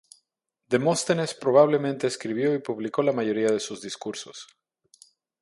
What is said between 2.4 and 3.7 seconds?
y publicó la mayoría de